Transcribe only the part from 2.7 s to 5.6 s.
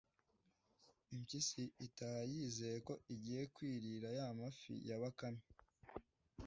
ko igiye kwirira ya mafi ya bakarne